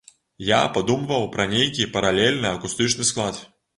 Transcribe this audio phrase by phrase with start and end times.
[0.45, 3.35] Я падумваў пра нейкі паралельны акустычны склад.